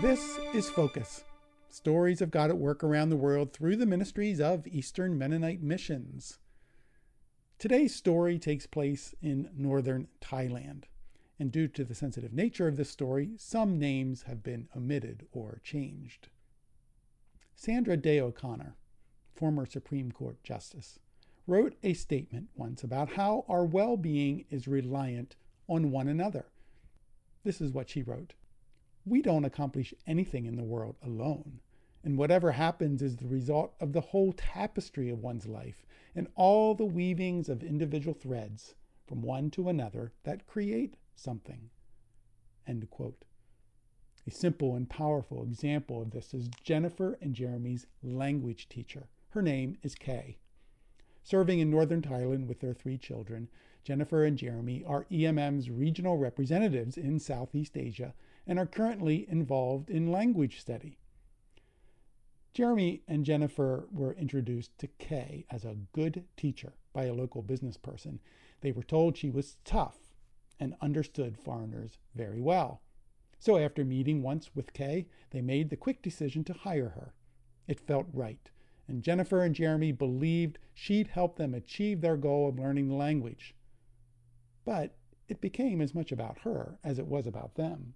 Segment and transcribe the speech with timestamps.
[0.00, 1.24] This is Focus
[1.70, 6.38] Stories of God at Work Around the World through the ministries of Eastern Mennonite Missions.
[7.58, 10.84] Today's story takes place in northern Thailand,
[11.40, 15.60] and due to the sensitive nature of this story, some names have been omitted or
[15.64, 16.28] changed.
[17.56, 18.76] Sandra Day O'Connor,
[19.34, 21.00] former Supreme Court Justice,
[21.44, 25.34] wrote a statement once about how our well being is reliant
[25.66, 26.46] on one another.
[27.42, 28.34] This is what she wrote
[29.08, 31.60] We don't accomplish anything in the world alone,
[32.04, 36.74] and whatever happens is the result of the whole tapestry of one's life and all
[36.74, 38.74] the weavings of individual threads
[39.06, 41.70] from one to another that create something.
[42.66, 43.24] End quote.
[44.26, 49.08] A simple and powerful example of this is Jennifer and Jeremy's language teacher.
[49.30, 50.36] Her name is Kay.
[51.22, 53.48] Serving in northern Thailand with their three children,
[53.88, 58.12] Jennifer and Jeremy are EMM's regional representatives in Southeast Asia
[58.46, 60.98] and are currently involved in language study.
[62.52, 67.78] Jeremy and Jennifer were introduced to Kay as a good teacher by a local business
[67.78, 68.20] person.
[68.60, 69.96] They were told she was tough
[70.60, 72.82] and understood foreigners very well.
[73.38, 77.14] So after meeting once with Kay, they made the quick decision to hire her.
[77.66, 78.50] It felt right,
[78.86, 83.54] and Jennifer and Jeremy believed she'd help them achieve their goal of learning the language.
[84.68, 84.92] But
[85.28, 87.94] it became as much about her as it was about them.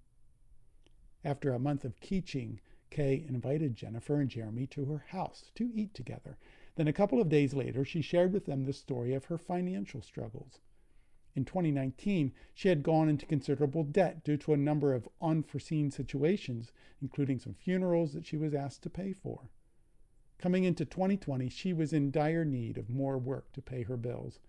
[1.22, 5.92] After a month of teaching, Kay invited Jennifer and Jeremy to her house to eat
[5.92, 6.38] together.
[6.76, 10.00] Then a couple of days later, she shared with them the story of her financial
[10.00, 10.60] struggles.
[11.34, 16.72] In 2019, she had gone into considerable debt due to a number of unforeseen situations,
[17.02, 19.50] including some funerals that she was asked to pay for.
[20.38, 24.40] Coming into 2020, she was in dire need of more work to pay her bills.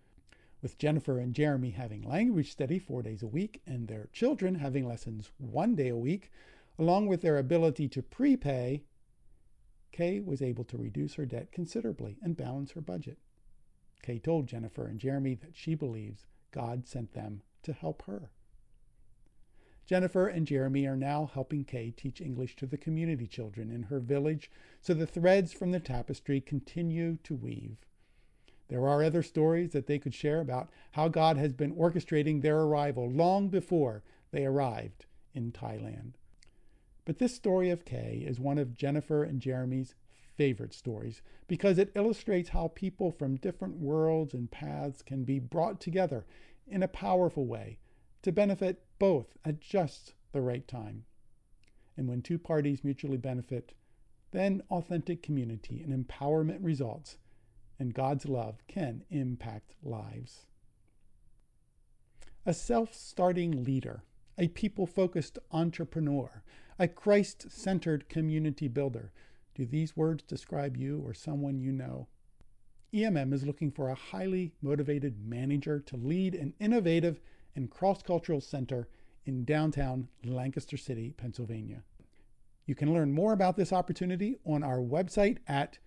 [0.63, 4.87] With Jennifer and Jeremy having language study four days a week and their children having
[4.87, 6.31] lessons one day a week,
[6.79, 8.85] along with their ability to prepay,
[9.91, 13.17] Kay was able to reduce her debt considerably and balance her budget.
[14.03, 18.31] Kay told Jennifer and Jeremy that she believes God sent them to help her.
[19.85, 23.99] Jennifer and Jeremy are now helping Kay teach English to the community children in her
[23.99, 24.49] village
[24.79, 27.85] so the threads from the tapestry continue to weave.
[28.73, 32.61] There are other stories that they could share about how God has been orchestrating their
[32.61, 34.01] arrival long before
[34.31, 36.13] they arrived in Thailand.
[37.05, 39.93] But this story of Kay is one of Jennifer and Jeremy's
[40.35, 45.79] favorite stories because it illustrates how people from different worlds and paths can be brought
[45.79, 46.25] together
[46.67, 47.77] in a powerful way
[48.23, 51.05] to benefit both at just the right time.
[51.95, 53.75] And when two parties mutually benefit,
[54.31, 57.19] then authentic community and empowerment results,
[57.79, 60.45] and God's love can impact lives.
[62.45, 64.03] A self starting leader,
[64.37, 66.43] a people focused entrepreneur,
[66.77, 69.11] a Christ centered community builder
[69.55, 72.07] do these words describe you or someone you know?
[72.93, 77.19] EMM is looking for a highly motivated manager to lead an innovative
[77.55, 78.87] and cross cultural center
[79.25, 81.83] in downtown Lancaster City, Pennsylvania.
[82.65, 85.77] You can learn more about this opportunity on our website at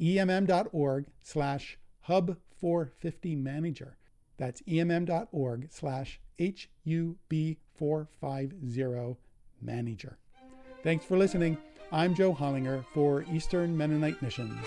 [0.00, 1.78] emm.org slash
[2.08, 3.92] hub450manager.
[4.36, 9.16] That's emm.org slash HUB450
[9.60, 10.16] manager.
[10.82, 11.58] Thanks for listening.
[11.90, 14.64] I'm Joe Hollinger for Eastern Mennonite Missions.